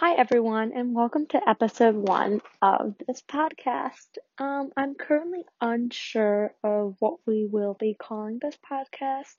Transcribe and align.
Hi, 0.00 0.14
everyone, 0.14 0.72
and 0.74 0.94
welcome 0.94 1.26
to 1.26 1.46
episode 1.46 1.94
one 1.94 2.40
of 2.62 2.94
this 3.06 3.20
podcast. 3.20 4.16
Um, 4.38 4.70
I'm 4.74 4.94
currently 4.94 5.44
unsure 5.60 6.54
of 6.64 6.96
what 7.00 7.18
we 7.26 7.44
will 7.44 7.76
be 7.78 7.98
calling 8.00 8.38
this 8.40 8.56
podcast, 8.72 9.34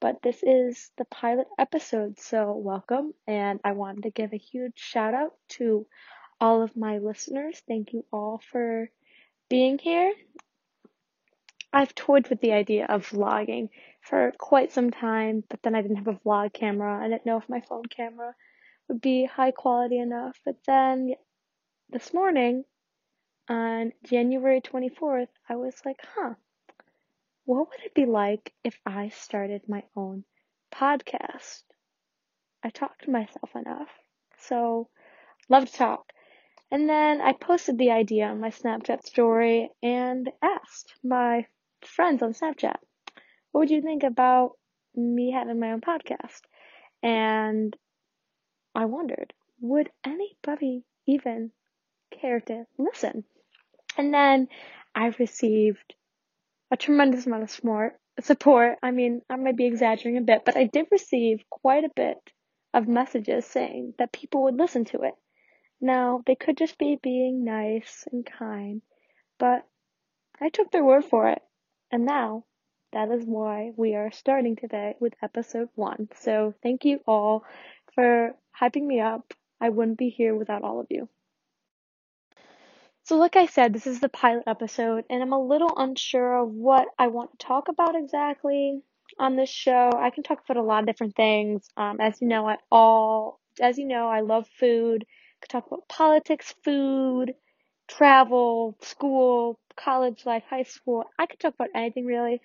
but 0.00 0.22
this 0.22 0.42
is 0.42 0.90
the 0.96 1.04
pilot 1.04 1.46
episode, 1.58 2.18
so 2.18 2.56
welcome. 2.56 3.12
And 3.26 3.60
I 3.62 3.72
wanted 3.72 4.04
to 4.04 4.10
give 4.10 4.32
a 4.32 4.38
huge 4.38 4.78
shout 4.78 5.12
out 5.12 5.34
to 5.58 5.86
all 6.40 6.62
of 6.62 6.74
my 6.74 6.96
listeners. 7.00 7.60
Thank 7.68 7.92
you 7.92 8.06
all 8.10 8.40
for 8.50 8.88
being 9.50 9.76
here. 9.76 10.14
I've 11.70 11.94
toyed 11.94 12.28
with 12.30 12.40
the 12.40 12.52
idea 12.52 12.86
of 12.86 13.10
vlogging 13.10 13.68
for 14.00 14.32
quite 14.38 14.72
some 14.72 14.90
time, 14.90 15.44
but 15.50 15.62
then 15.62 15.74
I 15.74 15.82
didn't 15.82 15.98
have 15.98 16.08
a 16.08 16.20
vlog 16.26 16.54
camera. 16.54 16.98
I 16.98 17.08
didn't 17.08 17.26
know 17.26 17.36
if 17.36 17.46
my 17.50 17.60
phone 17.60 17.84
camera 17.84 18.34
would 18.88 19.00
be 19.00 19.24
high 19.24 19.50
quality 19.50 19.98
enough. 19.98 20.38
But 20.44 20.56
then 20.66 21.14
this 21.90 22.12
morning, 22.12 22.64
on 23.48 23.92
January 24.04 24.60
24th, 24.60 25.28
I 25.48 25.56
was 25.56 25.74
like, 25.84 26.00
huh, 26.14 26.34
what 27.44 27.68
would 27.68 27.80
it 27.84 27.94
be 27.94 28.04
like 28.04 28.52
if 28.62 28.78
I 28.84 29.08
started 29.08 29.62
my 29.68 29.84
own 29.96 30.24
podcast? 30.72 31.62
I 32.62 32.70
talk 32.70 32.98
to 33.00 33.10
myself 33.10 33.50
enough. 33.54 33.88
So, 34.40 34.88
love 35.48 35.66
to 35.66 35.72
talk. 35.72 36.12
And 36.70 36.88
then 36.88 37.22
I 37.22 37.32
posted 37.32 37.78
the 37.78 37.92
idea 37.92 38.26
on 38.26 38.40
my 38.40 38.50
Snapchat 38.50 39.04
story 39.04 39.70
and 39.82 40.30
asked 40.42 40.92
my 41.02 41.46
friends 41.82 42.22
on 42.22 42.34
Snapchat, 42.34 42.76
what 43.52 43.60
would 43.60 43.70
you 43.70 43.80
think 43.80 44.02
about 44.02 44.52
me 44.94 45.30
having 45.30 45.58
my 45.58 45.72
own 45.72 45.80
podcast? 45.80 46.42
And 47.02 47.74
I 48.74 48.84
wondered, 48.84 49.32
would 49.60 49.90
anybody 50.04 50.84
even 51.06 51.52
care 52.10 52.40
to 52.40 52.64
listen? 52.78 53.24
And 53.96 54.14
then 54.14 54.48
I 54.94 55.12
received 55.18 55.94
a 56.70 56.76
tremendous 56.76 57.26
amount 57.26 57.44
of 57.44 57.50
support. 58.20 58.78
I 58.82 58.90
mean, 58.90 59.22
I 59.28 59.36
might 59.36 59.56
be 59.56 59.66
exaggerating 59.66 60.18
a 60.18 60.24
bit, 60.24 60.44
but 60.44 60.56
I 60.56 60.64
did 60.64 60.86
receive 60.90 61.42
quite 61.50 61.84
a 61.84 61.90
bit 61.94 62.18
of 62.74 62.86
messages 62.86 63.46
saying 63.46 63.94
that 63.98 64.12
people 64.12 64.44
would 64.44 64.56
listen 64.56 64.84
to 64.86 65.02
it. 65.02 65.14
Now, 65.80 66.22
they 66.26 66.34
could 66.34 66.56
just 66.56 66.78
be 66.78 66.98
being 67.02 67.44
nice 67.44 68.06
and 68.12 68.26
kind, 68.26 68.82
but 69.38 69.66
I 70.40 70.48
took 70.48 70.70
their 70.70 70.84
word 70.84 71.04
for 71.04 71.28
it. 71.28 71.42
And 71.90 72.04
now, 72.04 72.44
that 72.92 73.10
is 73.10 73.24
why 73.24 73.70
we 73.76 73.94
are 73.94 74.10
starting 74.10 74.56
today 74.56 74.96
with 75.00 75.14
episode 75.22 75.68
one. 75.74 76.08
So, 76.16 76.54
thank 76.62 76.84
you 76.84 77.00
all 77.06 77.44
for 77.94 78.34
hyping 78.60 78.86
me 78.86 79.00
up. 79.00 79.34
I 79.60 79.70
wouldn't 79.70 79.98
be 79.98 80.08
here 80.08 80.34
without 80.34 80.62
all 80.62 80.80
of 80.80 80.86
you. 80.90 81.08
So, 83.04 83.16
like 83.16 83.36
I 83.36 83.46
said, 83.46 83.72
this 83.72 83.86
is 83.86 84.00
the 84.00 84.08
pilot 84.10 84.44
episode, 84.46 85.04
and 85.08 85.22
I'm 85.22 85.32
a 85.32 85.42
little 85.42 85.72
unsure 85.76 86.42
of 86.42 86.50
what 86.50 86.88
I 86.98 87.06
want 87.06 87.30
to 87.32 87.46
talk 87.46 87.68
about 87.68 87.96
exactly 87.96 88.82
on 89.18 89.34
this 89.34 89.48
show. 89.48 89.90
I 89.96 90.10
can 90.10 90.22
talk 90.22 90.42
about 90.44 90.62
a 90.62 90.66
lot 90.66 90.80
of 90.80 90.86
different 90.86 91.16
things. 91.16 91.66
Um, 91.76 92.00
as 92.00 92.20
you 92.20 92.28
know, 92.28 92.46
I 92.46 92.58
all, 92.70 93.40
as 93.60 93.78
you 93.78 93.86
know, 93.86 94.08
I 94.08 94.20
love 94.20 94.46
food. 94.60 95.06
I 95.08 95.36
could 95.40 95.50
talk 95.50 95.66
about 95.66 95.88
politics, 95.88 96.54
food, 96.64 97.32
travel, 97.88 98.76
school, 98.82 99.58
college 99.76 100.26
life, 100.26 100.42
high 100.48 100.64
school. 100.64 101.04
I 101.18 101.26
could 101.26 101.40
talk 101.40 101.54
about 101.54 101.70
anything 101.74 102.04
really. 102.04 102.42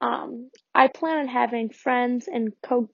Um, 0.00 0.50
I 0.74 0.88
plan 0.88 1.18
on 1.18 1.28
having 1.28 1.70
friends 1.70 2.26
and 2.26 2.52
co 2.62 2.88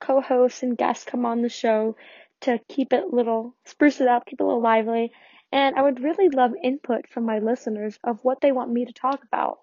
co-hosts 0.00 0.62
and 0.62 0.76
guests 0.76 1.04
come 1.04 1.26
on 1.26 1.42
the 1.42 1.48
show 1.48 1.96
to 2.42 2.60
keep 2.68 2.92
it 2.92 3.12
little, 3.12 3.54
spruce 3.64 4.00
it 4.00 4.08
up, 4.08 4.26
keep 4.26 4.40
it 4.40 4.42
a 4.42 4.46
little 4.46 4.62
lively. 4.62 5.12
And 5.52 5.76
I 5.76 5.82
would 5.82 6.02
really 6.02 6.28
love 6.28 6.52
input 6.62 7.08
from 7.08 7.24
my 7.24 7.38
listeners 7.38 7.98
of 8.04 8.18
what 8.22 8.40
they 8.40 8.52
want 8.52 8.72
me 8.72 8.84
to 8.84 8.92
talk 8.92 9.22
about. 9.24 9.58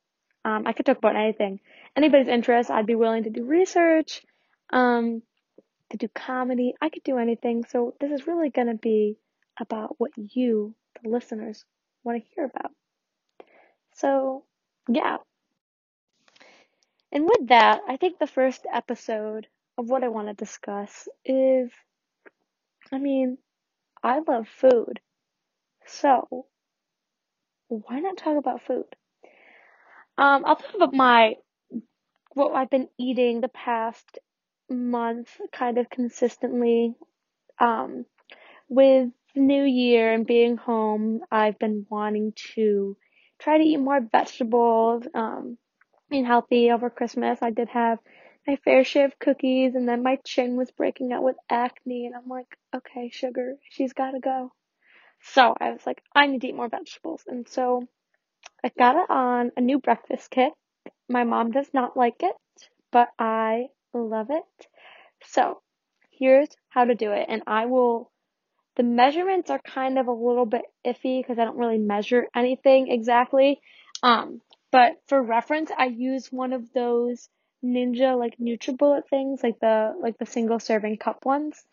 Um, 0.45 0.63
I 0.65 0.73
could 0.73 0.85
talk 0.85 0.97
about 0.97 1.15
anything. 1.15 1.59
Anybody's 1.95 2.27
interest, 2.27 2.71
I'd 2.71 2.85
be 2.85 2.95
willing 2.95 3.23
to 3.23 3.29
do 3.29 3.45
research, 3.45 4.21
um, 4.71 5.21
to 5.91 5.97
do 5.97 6.07
comedy. 6.07 6.73
I 6.81 6.89
could 6.89 7.03
do 7.03 7.17
anything. 7.17 7.65
So 7.69 7.93
this 7.99 8.11
is 8.11 8.27
really 8.27 8.49
going 8.49 8.67
to 8.67 8.75
be 8.75 9.17
about 9.59 9.95
what 9.99 10.11
you, 10.17 10.73
the 11.01 11.09
listeners, 11.09 11.63
want 12.03 12.21
to 12.21 12.29
hear 12.33 12.45
about. 12.45 12.71
So, 13.95 14.43
yeah. 14.89 15.17
And 17.11 17.25
with 17.25 17.47
that, 17.49 17.81
I 17.87 17.97
think 17.97 18.17
the 18.17 18.27
first 18.27 18.65
episode 18.73 19.47
of 19.77 19.89
what 19.89 20.03
I 20.03 20.09
want 20.09 20.27
to 20.27 20.33
discuss 20.33 21.07
is 21.25 21.71
I 22.91 22.97
mean, 22.97 23.37
I 24.03 24.19
love 24.19 24.47
food. 24.47 24.99
So, 25.85 26.47
why 27.67 27.99
not 27.99 28.17
talk 28.17 28.37
about 28.37 28.61
food? 28.61 28.85
Um, 30.17 30.43
I'll 30.45 30.55
talk 30.55 30.75
about 30.75 30.93
my 30.93 31.35
what 32.33 32.53
I've 32.53 32.69
been 32.69 32.89
eating 32.97 33.41
the 33.41 33.47
past 33.49 34.19
month 34.69 35.29
kind 35.51 35.77
of 35.77 35.89
consistently. 35.89 36.95
Um, 37.59 38.05
with 38.69 39.09
new 39.35 39.63
year 39.63 40.13
and 40.13 40.25
being 40.25 40.57
home, 40.57 41.21
I've 41.31 41.59
been 41.59 41.85
wanting 41.89 42.33
to 42.55 42.97
try 43.39 43.57
to 43.57 43.63
eat 43.63 43.77
more 43.77 44.01
vegetables, 44.01 45.05
um, 45.13 45.57
and 46.11 46.25
healthy 46.27 46.71
over 46.71 46.89
Christmas. 46.89 47.39
I 47.41 47.51
did 47.51 47.69
have 47.69 47.99
my 48.47 48.57
fair 48.57 48.83
share 48.83 49.05
of 49.05 49.19
cookies 49.19 49.75
and 49.75 49.87
then 49.87 50.03
my 50.03 50.17
chin 50.25 50.55
was 50.55 50.71
breaking 50.71 51.13
out 51.13 51.23
with 51.23 51.37
acne 51.49 52.05
and 52.05 52.15
I'm 52.15 52.27
like, 52.27 52.57
okay, 52.75 53.09
sugar, 53.09 53.55
she's 53.69 53.93
gotta 53.93 54.19
go. 54.19 54.51
So 55.21 55.55
I 55.59 55.71
was 55.71 55.85
like, 55.85 56.01
I 56.13 56.27
need 56.27 56.41
to 56.41 56.47
eat 56.47 56.55
more 56.55 56.67
vegetables. 56.67 57.23
And 57.27 57.47
so 57.47 57.87
I 58.63 58.71
got 58.77 58.95
it 58.97 59.09
on 59.09 59.51
a 59.55 59.61
new 59.61 59.79
breakfast 59.79 60.29
kit. 60.29 60.51
My 61.07 61.23
mom 61.23 61.51
does 61.51 61.67
not 61.73 61.95
like 61.95 62.21
it, 62.21 62.35
but 62.91 63.09
I 63.17 63.67
love 63.93 64.27
it. 64.29 64.67
So 65.25 65.61
here's 66.11 66.49
how 66.69 66.85
to 66.85 66.95
do 66.95 67.11
it. 67.11 67.27
And 67.29 67.43
I 67.47 67.67
will, 67.67 68.11
the 68.75 68.83
measurements 68.83 69.49
are 69.49 69.59
kind 69.59 69.97
of 69.97 70.07
a 70.07 70.11
little 70.11 70.45
bit 70.45 70.63
iffy 70.85 71.21
because 71.21 71.39
I 71.39 71.45
don't 71.45 71.57
really 71.57 71.77
measure 71.77 72.27
anything 72.35 72.89
exactly. 72.89 73.61
Um, 74.01 74.41
but 74.71 74.93
for 75.07 75.21
reference, 75.21 75.71
I 75.77 75.85
use 75.85 76.27
one 76.31 76.51
of 76.51 76.73
those 76.73 77.29
Ninja 77.63 78.17
like 78.17 78.37
NutriBullet 78.37 79.07
things, 79.09 79.41
like 79.41 79.59
the 79.59 79.93
like 79.99 80.17
the 80.17 80.25
single 80.25 80.59
serving 80.59 80.97
cup 80.97 81.25
ones. 81.25 81.63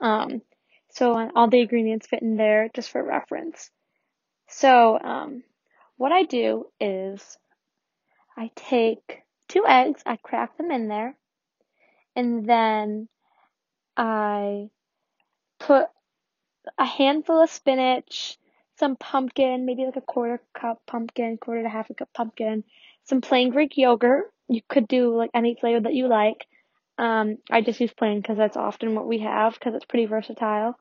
Um, 0.00 0.42
so 0.90 1.30
all 1.34 1.48
the 1.48 1.60
ingredients 1.60 2.06
fit 2.06 2.22
in 2.22 2.36
there 2.36 2.68
just 2.74 2.90
for 2.90 3.02
reference. 3.02 3.70
So 4.48 4.98
um, 4.98 5.42
what 5.96 6.12
I 6.12 6.24
do 6.24 6.66
is 6.80 7.38
I 8.36 8.50
take 8.56 9.22
two 9.48 9.64
eggs, 9.66 10.02
I 10.04 10.16
crack 10.16 10.56
them 10.56 10.70
in 10.70 10.88
there, 10.88 11.14
and 12.16 12.46
then 12.46 13.08
I 13.96 14.70
put 15.58 15.86
a 16.78 16.84
handful 16.84 17.42
of 17.42 17.50
spinach, 17.50 18.38
some 18.78 18.96
pumpkin, 18.96 19.66
maybe 19.66 19.84
like 19.84 19.96
a 19.96 20.00
quarter 20.00 20.40
cup 20.54 20.82
pumpkin, 20.86 21.36
quarter 21.36 21.62
to 21.62 21.68
half 21.68 21.90
a 21.90 21.94
cup 21.94 22.08
pumpkin, 22.14 22.64
some 23.04 23.20
plain 23.20 23.50
Greek 23.50 23.76
yogurt, 23.76 24.31
you 24.48 24.60
could 24.68 24.88
do 24.88 25.16
like 25.16 25.30
any 25.34 25.56
flavor 25.60 25.80
that 25.80 25.94
you 25.94 26.08
like. 26.08 26.46
Um, 26.98 27.38
I 27.50 27.62
just 27.62 27.80
use 27.80 27.92
plain 27.92 28.20
because 28.20 28.36
that's 28.36 28.56
often 28.56 28.94
what 28.94 29.06
we 29.06 29.20
have 29.20 29.54
because 29.54 29.74
it's 29.74 29.84
pretty 29.84 30.06
versatile. 30.06 30.78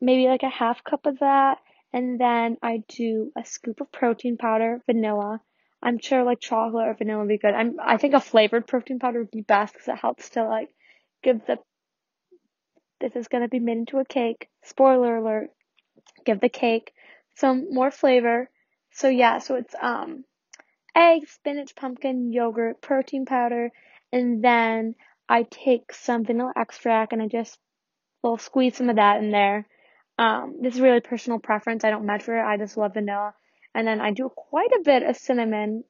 Maybe 0.00 0.26
like 0.26 0.42
a 0.42 0.50
half 0.50 0.84
cup 0.84 1.06
of 1.06 1.20
that, 1.20 1.58
and 1.92 2.20
then 2.20 2.58
I 2.62 2.82
do 2.88 3.32
a 3.36 3.44
scoop 3.44 3.80
of 3.80 3.90
protein 3.90 4.36
powder, 4.36 4.82
vanilla. 4.86 5.40
I'm 5.82 5.98
sure 5.98 6.24
like 6.24 6.40
chocolate 6.40 6.88
or 6.88 6.94
vanilla 6.94 7.20
would 7.20 7.28
be 7.28 7.38
good. 7.38 7.54
I'm 7.54 7.76
I 7.82 7.96
think 7.96 8.14
a 8.14 8.20
flavored 8.20 8.66
protein 8.66 8.98
powder 8.98 9.20
would 9.20 9.30
be 9.30 9.42
best 9.42 9.72
because 9.72 9.88
it 9.88 9.98
helps 9.98 10.30
to 10.30 10.44
like 10.44 10.68
give 11.22 11.40
the. 11.46 11.58
This 13.00 13.14
is 13.14 13.28
gonna 13.28 13.48
be 13.48 13.60
made 13.60 13.78
into 13.78 13.98
a 13.98 14.04
cake. 14.04 14.48
Spoiler 14.64 15.16
alert! 15.16 15.50
Give 16.24 16.40
the 16.40 16.48
cake 16.48 16.92
some 17.34 17.72
more 17.72 17.90
flavor. 17.90 18.50
So 18.92 19.08
yeah, 19.08 19.38
so 19.38 19.54
it's 19.56 19.74
um 19.80 20.24
egg, 20.96 21.28
spinach, 21.28 21.76
pumpkin, 21.76 22.32
yogurt, 22.32 22.80
protein 22.80 23.26
powder, 23.26 23.70
and 24.12 24.42
then 24.42 24.94
I 25.28 25.42
take 25.42 25.92
some 25.92 26.24
vanilla 26.24 26.52
extract 26.56 27.12
and 27.12 27.20
I 27.20 27.28
just 27.28 27.58
will 28.22 28.38
squeeze 28.38 28.76
some 28.76 28.88
of 28.88 28.96
that 28.96 29.22
in 29.22 29.30
there. 29.30 29.66
Um, 30.18 30.56
this 30.62 30.74
is 30.74 30.80
really 30.80 31.00
personal 31.00 31.38
preference. 31.38 31.84
I 31.84 31.90
don't 31.90 32.06
measure 32.06 32.38
it. 32.38 32.44
I 32.44 32.56
just 32.56 32.76
love 32.76 32.94
vanilla. 32.94 33.34
And 33.74 33.86
then 33.86 34.00
I 34.00 34.12
do 34.12 34.30
quite 34.34 34.70
a 34.72 34.82
bit 34.82 35.02
of 35.02 35.16
cinnamon, 35.16 35.84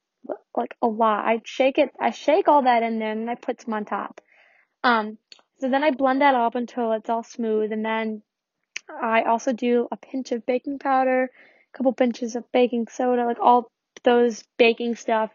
like 0.57 0.75
a 0.83 0.89
lot. 0.89 1.25
I 1.25 1.41
shake 1.45 1.79
it, 1.79 1.91
I 2.01 2.11
shake 2.11 2.49
all 2.49 2.63
that 2.63 2.83
in 2.83 2.99
there 2.99 3.13
and 3.13 3.31
I 3.31 3.37
put 3.37 3.61
some 3.61 3.75
on 3.75 3.85
top. 3.85 4.21
Um, 4.83 5.19
so 5.61 5.69
then 5.69 5.85
I 5.85 5.93
blend 5.93 6.21
that 6.21 6.35
up 6.35 6.57
until 6.57 6.93
it's 6.93 7.09
all 7.09 7.23
smooth 7.23 7.71
and 7.71 7.85
then 7.85 8.23
I 8.89 9.23
also 9.23 9.53
do 9.53 9.89
a 9.93 9.97
pinch 9.97 10.33
of 10.33 10.47
baking 10.47 10.81
powder, 10.81 11.25
a 11.25 11.77
couple 11.77 11.93
pinches 11.93 12.35
of 12.35 12.51
baking 12.53 12.89
soda, 12.89 13.25
like 13.25 13.39
all 13.41 13.71
those 14.03 14.45
baking 14.59 14.97
stuff. 14.97 15.31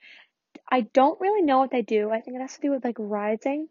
I 0.70 0.82
don't 0.82 1.20
really 1.20 1.42
know 1.42 1.60
what 1.60 1.72
they 1.72 1.82
do. 1.82 2.10
I 2.12 2.22
think 2.22 2.38
it 2.38 2.42
has 2.42 2.56
to 2.56 2.62
do 2.62 2.72
with 2.72 2.84
like 2.84 2.98
rising. 2.98 3.68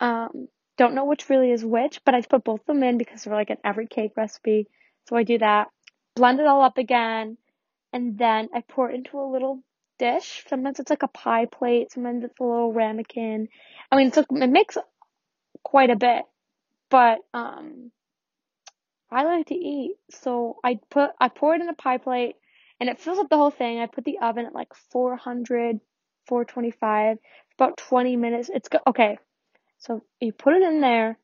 Um, 0.00 0.48
Don't 0.76 0.94
know 0.94 1.04
which 1.04 1.28
really 1.30 1.50
is 1.50 1.64
which, 1.64 2.00
but 2.04 2.14
I 2.14 2.20
put 2.22 2.44
both 2.44 2.60
of 2.60 2.66
them 2.66 2.82
in 2.82 2.98
because 2.98 3.24
they're 3.24 3.34
like 3.34 3.50
in 3.50 3.58
every 3.64 3.86
cake 3.86 4.12
recipe. 4.16 4.68
So 5.08 5.16
I 5.16 5.22
do 5.22 5.38
that. 5.38 5.68
Blend 6.16 6.40
it 6.40 6.46
all 6.46 6.62
up 6.62 6.78
again. 6.78 7.38
And 7.92 8.18
then 8.18 8.48
I 8.52 8.60
pour 8.60 8.90
it 8.90 8.96
into 8.96 9.18
a 9.20 9.30
little 9.30 9.62
dish. 9.98 10.44
Sometimes 10.48 10.80
it's 10.80 10.90
like 10.90 11.04
a 11.04 11.08
pie 11.08 11.46
plate. 11.46 11.92
Sometimes 11.92 12.24
it's 12.24 12.40
a 12.40 12.44
little 12.44 12.72
ramekin. 12.72 13.48
I 13.90 13.96
mean, 13.96 14.08
it's 14.08 14.16
a, 14.16 14.26
it 14.30 14.50
makes 14.50 14.76
quite 15.62 15.90
a 15.90 15.96
bit, 15.96 16.24
but 16.90 17.20
um, 17.32 17.90
I 19.10 19.24
like 19.24 19.46
to 19.46 19.54
eat. 19.54 19.96
So 20.10 20.58
I 20.64 20.80
put 20.90 21.10
I 21.20 21.28
pour 21.28 21.54
it 21.54 21.60
in 21.60 21.68
a 21.68 21.74
pie 21.74 21.98
plate, 21.98 22.36
and 22.80 22.88
it 22.88 23.00
fills 23.00 23.18
up 23.18 23.28
the 23.28 23.36
whole 23.36 23.50
thing. 23.50 23.80
I 23.80 23.86
put 23.86 24.04
the 24.04 24.18
oven 24.18 24.46
at 24.46 24.54
like 24.54 24.74
400, 24.74 25.80
425, 26.26 27.18
about 27.58 27.76
20 27.76 28.16
minutes. 28.16 28.50
It's 28.52 28.68
go- 28.68 28.80
okay. 28.86 29.18
So 29.78 30.04
you 30.20 30.32
put 30.32 30.54
it 30.54 30.62
in 30.62 30.80
there, 30.80 31.18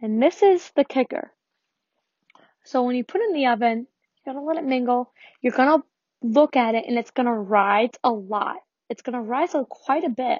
and 0.00 0.22
this 0.22 0.42
is 0.42 0.70
the 0.74 0.84
kicker. 0.84 1.32
So 2.64 2.82
when 2.84 2.96
you 2.96 3.04
put 3.04 3.20
it 3.20 3.28
in 3.28 3.34
the 3.34 3.46
oven, 3.46 3.80
you 3.80 4.32
gotta 4.32 4.44
let 4.44 4.56
it 4.56 4.64
mingle. 4.64 5.12
You're 5.40 5.52
gonna 5.52 5.82
look 6.22 6.56
at 6.56 6.74
it, 6.74 6.84
and 6.86 6.98
it's 6.98 7.10
gonna 7.10 7.38
rise 7.38 7.90
a 8.02 8.10
lot. 8.10 8.56
It's 8.88 9.02
gonna 9.02 9.22
rise 9.22 9.54
quite 9.68 10.04
a 10.04 10.10
bit, 10.10 10.38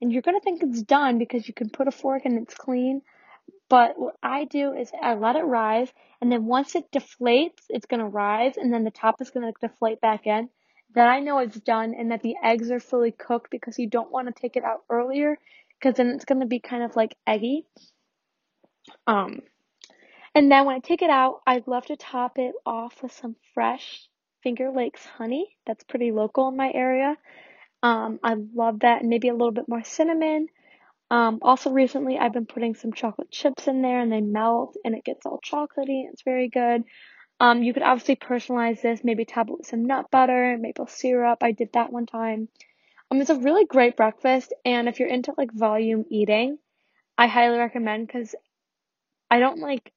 and 0.00 0.12
you're 0.12 0.22
gonna 0.22 0.40
think 0.40 0.62
it's 0.62 0.82
done 0.82 1.18
because 1.18 1.48
you 1.48 1.54
can 1.54 1.70
put 1.70 1.88
a 1.88 1.92
fork 1.92 2.22
and 2.24 2.38
it's 2.38 2.54
clean. 2.54 3.02
But 3.68 3.98
what 3.98 4.16
I 4.22 4.44
do 4.44 4.72
is 4.74 4.92
I 5.00 5.14
let 5.14 5.36
it 5.36 5.44
rise, 5.44 5.92
and 6.20 6.30
then 6.30 6.46
once 6.46 6.74
it 6.74 6.90
deflates, 6.92 7.64
it's 7.68 7.86
gonna 7.86 8.08
rise, 8.08 8.56
and 8.56 8.72
then 8.72 8.84
the 8.84 8.90
top 8.90 9.20
is 9.20 9.30
gonna 9.30 9.52
deflate 9.60 10.00
back 10.00 10.26
in. 10.26 10.50
Then 10.94 11.08
I 11.08 11.20
know 11.20 11.38
it's 11.38 11.58
done 11.58 11.94
and 11.94 12.12
that 12.12 12.22
the 12.22 12.36
eggs 12.42 12.70
are 12.70 12.80
fully 12.80 13.10
cooked 13.10 13.50
because 13.50 13.78
you 13.78 13.88
don't 13.88 14.12
want 14.12 14.28
to 14.28 14.40
take 14.40 14.56
it 14.56 14.64
out 14.64 14.84
earlier 14.88 15.38
because 15.78 15.96
then 15.96 16.08
it's 16.10 16.24
gonna 16.24 16.46
be 16.46 16.60
kind 16.60 16.82
of 16.84 16.94
like 16.94 17.16
eggy. 17.26 17.66
Um, 19.06 19.40
and 20.34 20.50
then 20.50 20.66
when 20.66 20.76
I 20.76 20.80
take 20.80 21.02
it 21.02 21.10
out, 21.10 21.40
I'd 21.46 21.66
love 21.66 21.86
to 21.86 21.96
top 21.96 22.38
it 22.38 22.54
off 22.64 23.02
with 23.02 23.12
some 23.12 23.36
fresh 23.54 24.08
Finger 24.42 24.70
Lakes 24.70 25.04
honey. 25.06 25.56
That's 25.66 25.84
pretty 25.84 26.12
local 26.12 26.48
in 26.48 26.56
my 26.56 26.70
area. 26.72 27.16
Um, 27.82 28.20
I 28.22 28.34
love 28.54 28.80
that, 28.80 29.00
and 29.00 29.10
maybe 29.10 29.28
a 29.28 29.32
little 29.32 29.52
bit 29.52 29.68
more 29.68 29.82
cinnamon. 29.82 30.48
Um, 31.14 31.38
also 31.42 31.70
recently 31.70 32.18
I've 32.18 32.32
been 32.32 32.44
putting 32.44 32.74
some 32.74 32.92
chocolate 32.92 33.30
chips 33.30 33.68
in 33.68 33.82
there 33.82 34.00
and 34.00 34.10
they 34.10 34.20
melt 34.20 34.76
and 34.84 34.96
it 34.96 35.04
gets 35.04 35.24
all 35.24 35.38
chocolatey. 35.38 36.08
It's 36.10 36.22
very 36.22 36.48
good. 36.48 36.82
Um, 37.38 37.62
you 37.62 37.72
could 37.72 37.84
obviously 37.84 38.16
personalize 38.16 38.82
this, 38.82 39.04
maybe 39.04 39.24
top 39.24 39.48
it 39.48 39.56
with 39.56 39.66
some 39.68 39.84
nut 39.84 40.06
butter, 40.10 40.58
maple 40.58 40.88
syrup. 40.88 41.38
I 41.40 41.52
did 41.52 41.68
that 41.74 41.92
one 41.92 42.06
time. 42.06 42.48
Um, 43.12 43.20
it's 43.20 43.30
a 43.30 43.38
really 43.38 43.64
great 43.64 43.96
breakfast 43.96 44.52
and 44.64 44.88
if 44.88 44.98
you're 44.98 45.08
into 45.08 45.32
like 45.38 45.52
volume 45.52 46.04
eating, 46.10 46.58
I 47.16 47.28
highly 47.28 47.58
recommend 47.58 48.08
because 48.08 48.34
I 49.30 49.38
don't 49.38 49.60
like 49.60 49.92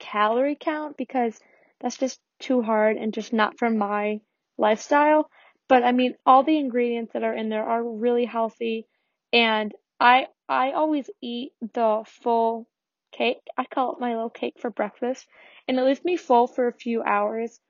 calorie 0.00 0.58
count 0.58 0.96
because 0.96 1.38
that's 1.78 1.98
just 1.98 2.18
too 2.40 2.62
hard 2.62 2.96
and 2.96 3.14
just 3.14 3.32
not 3.32 3.60
for 3.60 3.70
my 3.70 4.22
lifestyle. 4.56 5.30
But 5.68 5.84
I 5.84 5.92
mean, 5.92 6.16
all 6.26 6.42
the 6.42 6.58
ingredients 6.58 7.12
that 7.12 7.22
are 7.22 7.34
in 7.34 7.48
there 7.48 7.62
are 7.64 7.80
really 7.80 8.24
healthy 8.24 8.88
and 9.32 9.72
I 10.00 10.28
I 10.48 10.72
always 10.72 11.10
eat 11.20 11.52
the 11.60 12.04
full 12.06 12.68
cake. 13.12 13.42
I 13.56 13.64
call 13.64 13.94
it 13.94 14.00
my 14.00 14.14
little 14.14 14.30
cake 14.30 14.54
for 14.58 14.70
breakfast, 14.70 15.26
and 15.66 15.78
it 15.78 15.82
leaves 15.82 16.04
me 16.04 16.16
full 16.16 16.46
for 16.46 16.68
a 16.68 16.72
few 16.72 17.02
hours, 17.02 17.60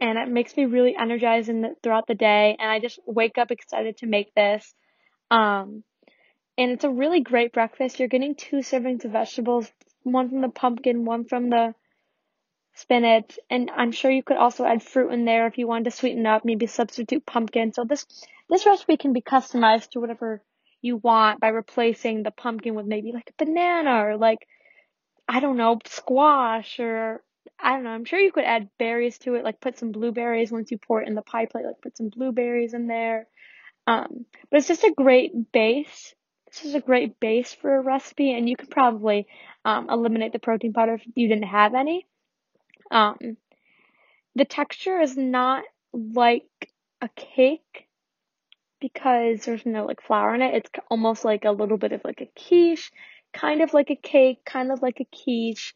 and 0.00 0.18
it 0.18 0.28
makes 0.28 0.56
me 0.56 0.64
really 0.64 0.96
energized 0.96 1.48
in 1.48 1.62
the, 1.62 1.76
throughout 1.82 2.06
the 2.06 2.14
day. 2.14 2.56
And 2.58 2.70
I 2.70 2.80
just 2.80 2.98
wake 3.06 3.38
up 3.38 3.50
excited 3.50 3.98
to 3.98 4.06
make 4.06 4.34
this. 4.34 4.74
Um, 5.30 5.84
and 6.58 6.70
it's 6.70 6.84
a 6.84 6.90
really 6.90 7.20
great 7.20 7.52
breakfast. 7.52 7.98
You're 7.98 8.08
getting 8.08 8.34
two 8.34 8.58
servings 8.58 9.04
of 9.04 9.12
vegetables, 9.12 9.70
one 10.02 10.28
from 10.28 10.40
the 10.40 10.48
pumpkin, 10.48 11.04
one 11.04 11.24
from 11.24 11.50
the 11.50 11.74
spinach, 12.74 13.38
and 13.50 13.70
I'm 13.70 13.92
sure 13.92 14.10
you 14.10 14.22
could 14.22 14.36
also 14.36 14.64
add 14.64 14.82
fruit 14.82 15.10
in 15.10 15.24
there 15.24 15.46
if 15.46 15.58
you 15.58 15.68
wanted 15.68 15.84
to 15.84 15.90
sweeten 15.92 16.26
up, 16.26 16.44
maybe 16.44 16.66
substitute 16.66 17.24
pumpkin. 17.24 17.72
So 17.72 17.84
this 17.84 18.06
this 18.50 18.66
recipe 18.66 18.96
can 18.96 19.12
be 19.12 19.22
customized 19.22 19.90
to 19.90 20.00
whatever 20.00 20.42
you 20.84 20.98
want 20.98 21.40
by 21.40 21.48
replacing 21.48 22.22
the 22.22 22.30
pumpkin 22.30 22.74
with 22.74 22.84
maybe 22.84 23.12
like 23.12 23.30
a 23.30 23.44
banana 23.44 24.04
or 24.04 24.16
like 24.16 24.46
I 25.26 25.40
don't 25.40 25.56
know, 25.56 25.78
squash 25.86 26.78
or 26.78 27.22
I 27.58 27.70
don't 27.70 27.84
know. 27.84 27.90
I'm 27.90 28.04
sure 28.04 28.18
you 28.18 28.32
could 28.32 28.44
add 28.44 28.68
berries 28.78 29.18
to 29.20 29.34
it, 29.34 29.44
like 29.44 29.60
put 29.60 29.78
some 29.78 29.92
blueberries 29.92 30.52
once 30.52 30.70
you 30.70 30.76
pour 30.78 31.00
it 31.00 31.08
in 31.08 31.14
the 31.14 31.22
pie 31.22 31.46
plate, 31.46 31.64
like 31.64 31.80
put 31.82 31.96
some 31.96 32.10
blueberries 32.10 32.74
in 32.74 32.86
there. 32.86 33.26
Um, 33.86 34.26
but 34.50 34.58
it's 34.58 34.68
just 34.68 34.84
a 34.84 34.94
great 34.94 35.52
base. 35.52 36.14
This 36.48 36.66
is 36.66 36.74
a 36.74 36.80
great 36.80 37.18
base 37.18 37.52
for 37.52 37.74
a 37.74 37.82
recipe, 37.82 38.32
and 38.32 38.48
you 38.48 38.56
could 38.56 38.70
probably 38.70 39.26
um, 39.64 39.88
eliminate 39.90 40.32
the 40.32 40.38
protein 40.38 40.72
powder 40.72 40.94
if 40.94 41.02
you 41.14 41.28
didn't 41.28 41.44
have 41.44 41.74
any. 41.74 42.06
Um, 42.90 43.38
the 44.34 44.44
texture 44.44 45.00
is 45.00 45.16
not 45.16 45.64
like 45.92 46.70
a 47.00 47.08
cake 47.08 47.83
because 48.84 49.46
there's 49.46 49.64
no 49.64 49.86
like 49.86 50.02
flour 50.02 50.34
in 50.34 50.42
it. 50.42 50.54
It's 50.54 50.70
almost 50.90 51.24
like 51.24 51.46
a 51.46 51.52
little 51.52 51.78
bit 51.78 51.92
of 51.92 52.02
like 52.04 52.20
a 52.20 52.28
quiche, 52.38 52.92
kind 53.32 53.62
of 53.62 53.72
like 53.72 53.88
a 53.88 53.96
cake, 53.96 54.44
kind 54.44 54.70
of 54.70 54.82
like 54.82 55.00
a 55.00 55.06
quiche. 55.06 55.74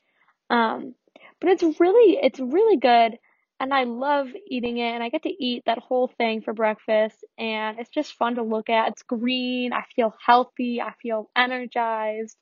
Um, 0.51 0.95
but 1.41 1.49
it's 1.49 1.63
really, 1.81 2.19
it's 2.23 2.39
really 2.39 2.77
good. 2.77 3.19
And 3.61 3.73
I 3.73 3.85
love 3.85 4.29
eating 4.47 4.77
it 4.77 4.91
and 4.91 5.03
I 5.03 5.09
get 5.09 5.23
to 5.23 5.43
eat 5.43 5.63
that 5.65 5.79
whole 5.79 6.09
thing 6.19 6.43
for 6.43 6.53
breakfast 6.53 7.25
and 7.39 7.79
it's 7.79 7.89
just 7.89 8.13
fun 8.13 8.35
to 8.35 8.43
look 8.43 8.69
at. 8.69 8.89
It's 8.89 9.03
green. 9.05 9.73
I 9.73 9.85
feel 9.97 10.15
healthy. 10.25 10.83
I 10.83 10.93
feel 11.03 11.31
energized. 11.35 12.37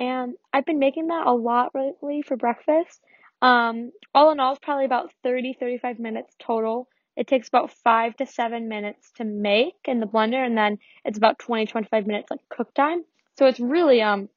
And 0.00 0.36
I've 0.54 0.64
been 0.64 0.78
making 0.78 1.08
that 1.08 1.26
a 1.26 1.32
lot 1.32 1.72
lately 1.74 2.22
for 2.22 2.38
breakfast. 2.38 2.98
Um, 3.42 3.92
all 4.14 4.30
in 4.30 4.40
all, 4.40 4.52
it's 4.52 4.64
probably 4.64 4.86
about 4.86 5.12
30, 5.22 5.58
35 5.60 5.98
minutes 5.98 6.34
total. 6.40 6.88
It 7.18 7.26
takes 7.26 7.48
about 7.48 7.72
five 7.72 8.16
to 8.18 8.26
seven 8.26 8.68
minutes 8.68 9.10
to 9.16 9.24
make 9.24 9.74
in 9.86 9.98
the 9.98 10.06
blender, 10.06 10.46
and 10.46 10.56
then 10.56 10.78
it's 11.04 11.18
about 11.18 11.40
20, 11.40 11.66
25 11.66 12.06
minutes 12.06 12.30
like 12.30 12.40
cook 12.48 12.72
time. 12.74 13.04
So 13.36 13.46
it's 13.46 13.58
really 13.58 14.00
um 14.00 14.28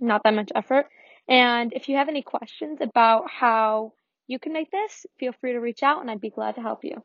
not 0.00 0.20
that 0.24 0.34
much 0.34 0.52
effort. 0.54 0.86
And 1.28 1.72
if 1.72 1.88
you 1.88 1.96
have 1.96 2.10
any 2.10 2.20
questions 2.20 2.80
about 2.82 3.30
how 3.30 3.94
you 4.26 4.38
can 4.38 4.52
make 4.52 4.70
this, 4.70 5.06
feel 5.18 5.32
free 5.40 5.52
to 5.54 5.60
reach 5.60 5.82
out 5.82 6.02
and 6.02 6.10
I'd 6.10 6.20
be 6.20 6.28
glad 6.28 6.56
to 6.56 6.60
help 6.60 6.84
you. 6.84 7.02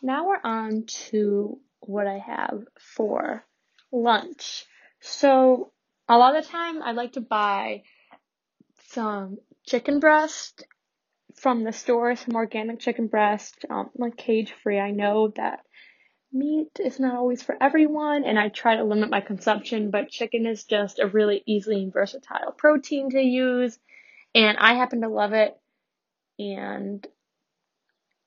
Now 0.00 0.26
we're 0.26 0.40
on 0.42 0.84
to 1.10 1.58
what 1.80 2.06
I 2.06 2.18
have 2.18 2.64
for 2.78 3.44
lunch. 3.92 4.64
So 5.00 5.72
a 6.08 6.16
lot 6.16 6.36
of 6.36 6.44
the 6.44 6.50
time 6.50 6.82
I 6.82 6.92
like 6.92 7.12
to 7.12 7.20
buy 7.20 7.82
some 8.88 9.36
chicken 9.66 10.00
breast 10.00 10.64
from 11.34 11.64
the 11.64 11.72
store, 11.72 12.16
some 12.16 12.36
organic 12.36 12.80
chicken 12.80 13.06
breast, 13.06 13.64
um, 13.68 13.90
like 13.96 14.16
cage 14.16 14.52
free. 14.62 14.78
I 14.78 14.90
know 14.92 15.28
that 15.36 15.60
meat 16.32 16.80
is 16.82 16.98
not 16.98 17.14
always 17.14 17.42
for 17.42 17.56
everyone, 17.60 18.24
and 18.24 18.38
I 18.38 18.48
try 18.48 18.76
to 18.76 18.84
limit 18.84 19.10
my 19.10 19.20
consumption, 19.20 19.90
but 19.90 20.10
chicken 20.10 20.46
is 20.46 20.64
just 20.64 20.98
a 20.98 21.06
really 21.06 21.42
easy 21.46 21.82
and 21.82 21.92
versatile 21.92 22.52
protein 22.56 23.10
to 23.10 23.20
use, 23.20 23.78
and 24.34 24.58
I 24.58 24.74
happen 24.74 25.02
to 25.02 25.08
love 25.08 25.32
it. 25.32 25.56
And 26.38 27.06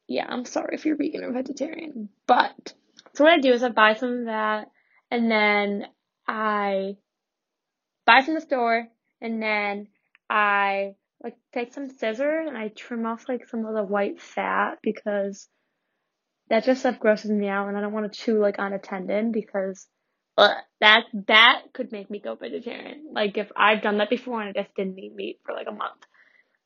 yeah, 0.07 0.25
I'm 0.27 0.45
sorry 0.45 0.75
if 0.75 0.85
you're 0.85 0.95
vegan 0.95 1.23
or 1.23 1.33
vegetarian, 1.33 2.09
but 2.27 2.73
so 3.13 3.23
what 3.23 3.33
I 3.33 3.39
do 3.39 3.51
is 3.51 3.63
I 3.63 3.69
buy 3.69 3.95
some 3.95 4.19
of 4.19 4.25
that, 4.25 4.71
and 5.11 5.29
then 5.29 5.87
I 6.27 6.97
buy 8.05 8.21
from 8.21 8.35
the 8.35 8.41
store, 8.41 8.87
and 9.21 9.41
then 9.41 9.87
I 10.29 10.95
like 11.23 11.35
take 11.53 11.73
some 11.73 11.89
scissors 11.89 12.47
and 12.47 12.57
I 12.57 12.69
trim 12.69 13.05
off 13.05 13.27
like 13.27 13.47
some 13.47 13.65
of 13.65 13.73
the 13.73 13.83
white 13.83 14.21
fat 14.21 14.77
because 14.83 15.47
that 16.49 16.63
just 16.63 16.81
stuff 16.81 16.99
grosses 16.99 17.31
me 17.31 17.47
out 17.47 17.67
and 17.67 17.77
I 17.77 17.81
don't 17.81 17.93
want 17.93 18.11
to 18.11 18.19
chew 18.19 18.39
like 18.39 18.59
on 18.59 18.73
a 18.73 18.79
tendon 18.79 19.31
because 19.31 19.87
uh, 20.37 20.53
that 20.79 21.03
that 21.27 21.63
could 21.73 21.91
make 21.91 22.09
me 22.09 22.19
go 22.19 22.35
vegetarian. 22.35 23.09
Like 23.11 23.37
if 23.37 23.51
I've 23.55 23.81
done 23.81 23.97
that 23.97 24.09
before 24.09 24.41
and 24.41 24.49
I 24.49 24.61
just 24.61 24.75
didn't 24.75 24.99
eat 24.99 25.15
meat 25.15 25.39
for 25.43 25.53
like 25.53 25.67
a 25.67 25.71
month. 25.71 26.05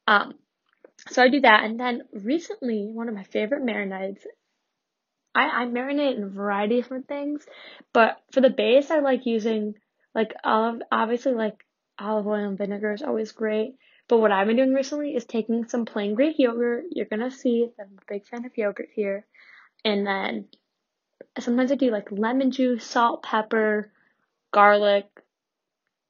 Um, 0.07 0.33
so 1.09 1.23
I 1.23 1.29
do 1.29 1.41
that 1.41 1.63
and 1.63 1.79
then 1.79 2.03
recently 2.13 2.89
one 2.91 3.07
of 3.07 3.15
my 3.15 3.23
favorite 3.23 3.63
marinades. 3.63 4.19
I, 5.33 5.63
I 5.63 5.65
marinate 5.65 6.17
in 6.17 6.23
a 6.23 6.27
variety 6.27 6.79
of 6.79 6.83
different 6.83 7.07
things, 7.07 7.45
but 7.93 8.17
for 8.33 8.41
the 8.41 8.49
base 8.49 8.91
I 8.91 8.99
like 8.99 9.25
using 9.25 9.75
like 10.13 10.33
olive 10.43 10.81
obviously 10.91 11.33
like 11.33 11.65
olive 11.97 12.27
oil 12.27 12.49
and 12.49 12.57
vinegar 12.57 12.91
is 12.91 13.01
always 13.01 13.31
great. 13.31 13.75
But 14.11 14.19
what 14.19 14.33
I've 14.33 14.45
been 14.45 14.57
doing 14.57 14.73
recently 14.73 15.15
is 15.15 15.23
taking 15.23 15.69
some 15.69 15.85
plain 15.85 16.15
Greek 16.15 16.37
yogurt. 16.37 16.83
You're 16.91 17.05
gonna 17.05 17.31
see 17.31 17.71
that 17.77 17.83
I'm 17.83 17.97
a 17.97 18.13
big 18.13 18.25
fan 18.25 18.43
of 18.43 18.57
yogurt 18.57 18.89
here. 18.93 19.25
And 19.85 20.05
then 20.05 20.49
sometimes 21.39 21.71
I 21.71 21.75
do 21.75 21.91
like 21.91 22.11
lemon 22.11 22.51
juice, 22.51 22.83
salt, 22.83 23.23
pepper, 23.23 23.89
garlic, 24.51 25.05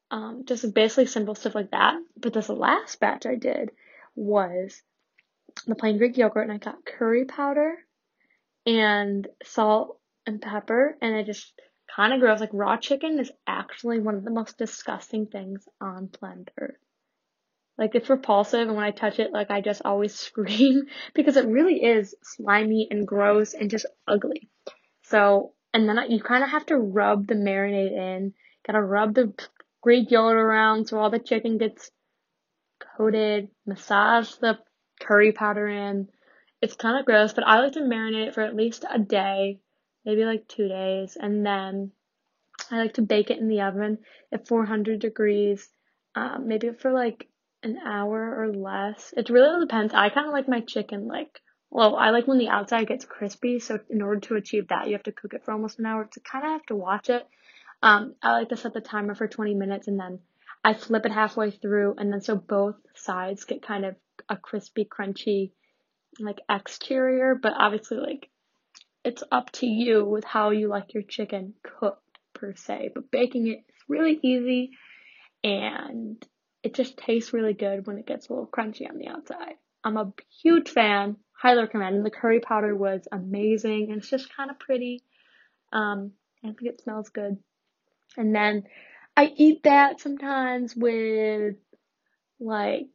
um, 0.10 0.46
just 0.46 0.74
basically 0.74 1.06
simple 1.06 1.36
stuff 1.36 1.54
like 1.54 1.70
that. 1.70 2.02
But 2.18 2.34
this 2.34 2.50
last 2.50 3.00
batch 3.00 3.28
I 3.28 3.36
did 3.36 3.70
was 4.16 4.82
the 5.68 5.76
plain 5.76 6.00
Greek 6.00 6.18
yogurt, 6.18 6.50
and 6.50 6.54
I 6.54 6.58
got 6.58 6.84
curry 6.84 7.26
powder 7.26 7.76
and 8.66 9.28
salt 9.44 10.00
and 10.26 10.42
pepper, 10.42 10.98
and 11.04 11.16
I 11.16 11.22
just 11.22 11.54
kind 11.96 12.14
of 12.16 12.20
gross. 12.20 12.40
Like 12.40 12.50
raw 12.52 12.78
chicken 12.78 13.20
is 13.20 13.32
actually 13.46 14.00
one 14.00 14.16
of 14.16 14.24
the 14.24 14.32
most 14.32 14.58
disgusting 14.58 15.28
things 15.28 15.70
on 15.80 16.08
planet 16.08 16.50
Earth. 16.58 16.78
Like 17.82 17.96
it's 17.96 18.12
repulsive 18.12 18.68
and 18.68 18.76
when 18.76 18.86
I 18.86 18.92
touch 18.92 19.18
it, 19.18 19.34
like 19.34 19.50
I 19.50 19.60
just 19.60 19.82
always 19.84 20.14
scream 20.28 20.84
because 21.16 21.36
it 21.36 21.48
really 21.48 21.84
is 21.84 22.14
slimy 22.22 22.88
and 22.92 23.08
gross 23.08 23.56
and 23.56 23.72
just 23.72 23.88
ugly. 24.08 24.50
So, 25.02 25.54
and 25.74 25.90
then 25.90 26.00
you 26.12 26.22
kind 26.22 26.44
of 26.44 26.52
have 26.52 26.68
to 26.68 26.78
rub 26.78 27.26
the 27.26 27.34
marinade 27.34 27.92
in. 27.92 28.36
Gotta 28.68 28.84
rub 28.84 29.16
the 29.16 29.34
Greek 29.82 30.12
yogurt 30.12 30.38
around 30.38 30.88
so 30.90 31.00
all 31.00 31.10
the 31.10 31.18
chicken 31.18 31.58
gets 31.58 31.90
coated, 32.98 33.48
massage 33.66 34.36
the 34.36 34.60
curry 35.00 35.32
powder 35.32 35.68
in. 35.68 36.08
It's 36.62 36.76
kind 36.76 37.00
of 37.00 37.06
gross, 37.08 37.34
but 37.34 37.48
I 37.48 37.62
like 37.62 37.74
to 37.74 37.80
marinate 37.80 38.28
it 38.28 38.36
for 38.36 38.42
at 38.42 38.56
least 38.56 38.86
a 38.88 39.00
day, 39.00 39.60
maybe 40.06 40.24
like 40.24 40.48
two 40.48 40.68
days, 40.68 41.18
and 41.20 41.44
then 41.44 41.94
I 42.70 42.78
like 42.78 42.94
to 42.94 43.02
bake 43.02 43.32
it 43.32 43.40
in 43.40 43.48
the 43.48 43.62
oven 43.62 43.98
at 44.32 44.48
400 44.48 45.00
degrees, 45.00 45.68
um, 46.14 46.48
maybe 46.48 46.70
for 46.74 46.92
like 46.92 47.28
an 47.64 47.78
hour 47.86 48.36
or 48.40 48.54
less. 48.54 49.14
It 49.16 49.30
really 49.30 49.60
depends. 49.66 49.94
I 49.94 50.10
kind 50.10 50.28
of 50.28 50.34
like 50.34 50.48
my 50.48 50.62
chicken 50.62 51.08
like, 51.08 51.40
well, 51.70 51.96
I 51.96 52.10
like 52.10 52.28
when 52.28 52.38
the 52.38 52.50
outside 52.50 52.88
gets 52.88 53.06
crispy. 53.06 53.60
So 53.60 53.80
in 53.90 54.02
order 54.02 54.20
to 54.22 54.36
achieve 54.36 54.68
that, 54.70 54.88
you 54.88 54.94
have 54.94 55.04
to 55.04 55.12
cook 55.12 55.34
it 55.34 55.46
for 55.46 55.52
almost 55.52 55.80
an 55.80 55.86
hour. 55.86 56.06
To 56.06 56.20
kind 56.20 56.46
of 56.46 56.52
have 56.52 56.66
to 56.68 56.76
watch 56.76 57.10
it. 57.10 57.26
Um, 57.82 58.16
I 58.22 58.34
like 58.34 58.50
to 58.50 58.58
set 58.58 58.74
the 58.74 58.82
timer 58.82 59.16
for 59.16 59.28
20 59.28 59.56
minutes 59.56 59.88
and 59.88 60.00
then 60.00 60.20
I 60.64 60.74
flip 60.74 61.06
it 61.06 61.12
halfway 61.12 61.50
through 61.50 61.96
and 61.98 62.14
then 62.14 62.22
so 62.22 62.36
both 62.36 62.76
sides 62.94 63.46
get 63.46 63.66
kind 63.66 63.86
of 63.86 63.96
a 64.30 64.38
crispy, 64.38 64.86
crunchy, 64.86 65.52
like 66.20 66.40
exterior. 66.50 67.36
But 67.36 67.54
obviously, 67.58 67.98
like 67.98 68.30
it's 69.04 69.24
up 69.32 69.52
to 69.54 69.66
you 69.66 70.06
with 70.06 70.24
how 70.24 70.52
you 70.52 70.68
like 70.68 70.94
your 70.94 71.04
chicken 71.04 71.54
cooked 71.64 72.04
per 72.34 72.54
se. 72.56 72.92
But 72.94 73.12
baking 73.12 73.48
it 73.48 73.60
is 73.70 73.84
really 73.88 74.20
easy 74.22 74.72
and 75.44 76.24
it 76.72 76.76
just 76.76 76.98
tastes 76.98 77.34
really 77.34 77.54
good 77.54 77.86
when 77.86 77.98
it 77.98 78.08
gets 78.08 78.30
a 78.30 78.34
little 78.34 78.48
crunchy 78.48 78.90
on 78.90 78.98
the 78.98 79.10
outside. 79.10 79.56
I'm 79.84 79.98
a 79.98 80.14
huge 80.42 80.70
fan, 80.70 81.18
highly 81.34 81.64
recommend. 81.64 81.98
And 81.98 82.06
the 82.06 82.12
curry 82.12 82.40
powder 82.40 82.74
was 82.74 83.08
amazing 83.12 83.90
and 83.90 83.98
it's 83.98 84.10
just 84.10 84.34
kind 84.34 84.50
of 84.50 84.58
pretty. 84.58 85.04
Um, 85.74 86.14
I 86.44 86.48
think 86.48 86.64
it 86.64 86.82
smells 86.82 87.10
good. 87.10 87.38
And 88.16 88.34
then 88.34 88.64
I 89.18 89.34
eat 89.36 89.64
that 89.64 90.00
sometimes 90.00 90.74
with 90.76 91.56
like 92.40 92.88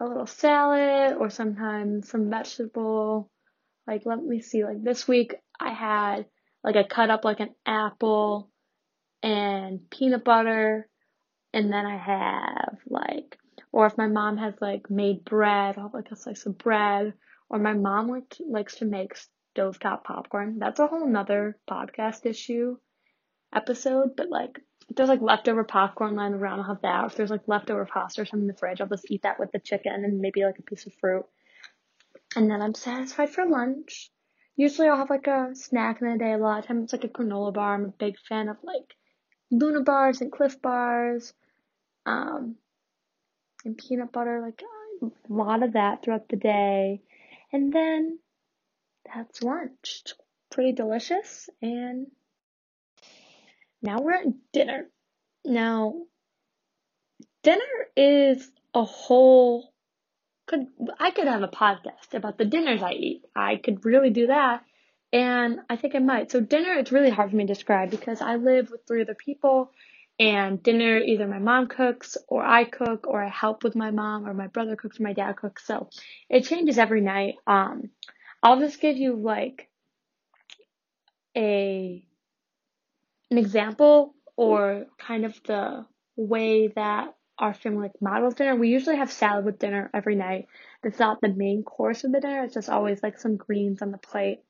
a 0.00 0.04
little 0.04 0.26
salad 0.26 1.16
or 1.18 1.30
sometimes 1.30 2.08
some 2.08 2.30
vegetable. 2.30 3.28
Like, 3.88 4.02
let 4.04 4.22
me 4.22 4.40
see, 4.40 4.64
like 4.64 4.84
this 4.84 5.08
week 5.08 5.34
I 5.58 5.72
had 5.72 6.26
like 6.62 6.76
I 6.76 6.84
cut 6.84 7.10
up 7.10 7.24
like 7.24 7.40
an 7.40 7.54
apple 7.66 8.50
and 9.20 9.90
peanut 9.90 10.24
butter 10.24 10.88
and 11.52 11.72
then 11.72 11.86
I 11.86 11.96
have 11.96 12.78
like, 12.88 13.38
or 13.72 13.86
if 13.86 13.96
my 13.96 14.06
mom 14.06 14.36
has 14.38 14.54
like 14.60 14.90
made 14.90 15.24
bread, 15.24 15.76
I'll 15.76 15.84
have 15.84 15.94
like 15.94 16.10
a 16.10 16.16
slice 16.16 16.46
of 16.46 16.58
bread. 16.58 17.14
Or 17.50 17.58
my 17.58 17.72
mom 17.72 18.08
likes 18.08 18.40
likes 18.46 18.76
to 18.76 18.84
make 18.84 19.16
stovetop 19.56 20.04
popcorn. 20.04 20.58
That's 20.58 20.80
a 20.80 20.86
whole 20.86 21.06
nother 21.06 21.58
podcast 21.68 22.26
issue 22.26 22.76
episode, 23.54 24.16
but 24.16 24.28
like 24.28 24.60
if 24.88 24.96
there's 24.96 25.08
like 25.08 25.22
leftover 25.22 25.64
popcorn 25.64 26.16
lying 26.16 26.34
around, 26.34 26.60
I'll 26.60 26.66
have 26.66 26.82
that. 26.82 27.04
Or 27.04 27.06
if 27.06 27.16
there's 27.16 27.30
like 27.30 27.46
leftover 27.48 27.86
pasta 27.86 28.22
or 28.22 28.24
something 28.24 28.48
in 28.48 28.52
the 28.52 28.58
fridge, 28.58 28.80
I'll 28.80 28.86
just 28.86 29.10
eat 29.10 29.22
that 29.22 29.38
with 29.38 29.52
the 29.52 29.58
chicken 29.58 30.04
and 30.04 30.20
maybe 30.20 30.44
like 30.44 30.58
a 30.58 30.62
piece 30.62 30.86
of 30.86 30.94
fruit. 30.94 31.24
And 32.36 32.50
then 32.50 32.62
I'm 32.62 32.74
satisfied 32.74 33.30
for 33.30 33.46
lunch. 33.46 34.10
Usually 34.56 34.88
I'll 34.88 34.96
have 34.96 35.10
like 35.10 35.26
a 35.26 35.50
snack 35.54 36.00
in 36.00 36.10
the 36.10 36.18
day. 36.18 36.32
A 36.32 36.38
lot 36.38 36.58
of 36.58 36.66
times 36.66 36.84
it's 36.84 36.92
like 36.92 37.04
a 37.04 37.08
granola 37.08 37.54
bar. 37.54 37.74
I'm 37.74 37.84
a 37.84 37.88
big 37.88 38.18
fan 38.28 38.48
of 38.48 38.56
like 38.62 38.94
Luna 39.50 39.80
bars 39.80 40.20
and 40.20 40.30
Clif 40.30 40.60
bars, 40.60 41.32
um, 42.06 42.56
and 43.64 43.76
peanut 43.76 44.12
butter, 44.12 44.40
like 44.40 44.62
a 45.02 45.32
lot 45.32 45.62
of 45.62 45.72
that 45.72 46.02
throughout 46.02 46.28
the 46.28 46.36
day. 46.36 47.00
And 47.52 47.72
then 47.72 48.18
that's 49.04 49.42
lunch. 49.42 50.04
Pretty 50.50 50.72
delicious. 50.72 51.48
And 51.62 52.08
now 53.82 54.00
we're 54.00 54.14
at 54.14 54.52
dinner. 54.52 54.86
Now, 55.44 55.94
dinner 57.42 57.62
is 57.96 58.50
a 58.74 58.84
whole 58.84 59.72
could 60.46 60.66
I 60.98 61.10
could 61.10 61.26
have 61.26 61.42
a 61.42 61.48
podcast 61.48 62.14
about 62.14 62.38
the 62.38 62.44
dinners 62.46 62.82
I 62.82 62.92
eat. 62.92 63.24
I 63.36 63.56
could 63.56 63.84
really 63.84 64.10
do 64.10 64.28
that 64.28 64.62
and 65.12 65.60
I 65.70 65.76
think 65.76 65.94
I 65.94 66.00
might. 66.00 66.30
So 66.30 66.40
dinner, 66.40 66.74
it's 66.74 66.92
really 66.92 67.10
hard 67.10 67.30
for 67.30 67.36
me 67.36 67.46
to 67.46 67.54
describe 67.54 67.90
because 67.90 68.20
I 68.20 68.36
live 68.36 68.70
with 68.70 68.86
three 68.86 69.02
other 69.02 69.14
people 69.14 69.72
and 70.20 70.62
dinner, 70.62 70.98
either 70.98 71.26
my 71.26 71.38
mom 71.38 71.68
cooks 71.68 72.16
or 72.26 72.44
I 72.44 72.64
cook 72.64 73.06
or 73.06 73.22
I 73.22 73.28
help 73.28 73.64
with 73.64 73.76
my 73.76 73.90
mom 73.90 74.28
or 74.28 74.34
my 74.34 74.48
brother 74.48 74.76
cooks 74.76 75.00
or 75.00 75.04
my 75.04 75.12
dad 75.12 75.36
cooks. 75.36 75.66
So 75.66 75.88
it 76.28 76.44
changes 76.44 76.78
every 76.78 77.00
night. 77.00 77.36
Um, 77.46 77.90
I'll 78.42 78.60
just 78.60 78.80
give 78.80 78.96
you 78.96 79.14
like 79.16 79.68
a, 81.36 82.04
an 83.30 83.38
example 83.38 84.14
or 84.36 84.86
kind 84.98 85.24
of 85.24 85.40
the 85.44 85.86
way 86.16 86.68
that 86.68 87.14
our 87.38 87.54
family 87.54 87.82
like 87.82 88.02
models 88.02 88.34
dinner. 88.34 88.56
We 88.56 88.68
usually 88.68 88.96
have 88.96 89.12
salad 89.12 89.44
with 89.44 89.60
dinner 89.60 89.90
every 89.94 90.16
night. 90.16 90.46
It's 90.82 90.98
not 90.98 91.20
the 91.20 91.28
main 91.28 91.62
course 91.62 92.04
of 92.04 92.12
the 92.12 92.20
dinner. 92.20 92.44
It's 92.44 92.54
just 92.54 92.68
always 92.68 93.02
like 93.02 93.18
some 93.18 93.36
greens 93.36 93.80
on 93.80 93.92
the 93.92 93.98
plate. 93.98 94.40